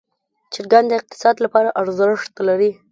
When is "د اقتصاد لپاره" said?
0.87-1.69